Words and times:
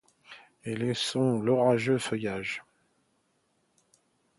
Et 0.65 0.75
laissons. 0.75 1.43
l’orageux 1.43 1.99
feuillage 1.99 2.63